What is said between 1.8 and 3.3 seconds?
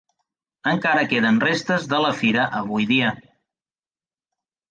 de la fira avui dia.